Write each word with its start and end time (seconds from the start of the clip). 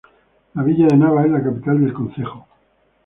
La 0.55 0.63
villa 0.63 0.87
de 0.87 0.95
Nava 0.97 1.25
es 1.25 1.29
la 1.29 1.43
capital 1.43 1.79
del 1.79 1.93
concejo. 1.93 2.47